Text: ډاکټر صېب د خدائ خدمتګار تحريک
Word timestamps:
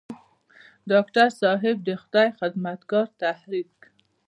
ډاکټر 0.91 1.27
صېب 1.39 1.77
د 1.87 1.89
خدائ 2.01 2.29
خدمتګار 2.39 3.07
تحريک 3.21 3.73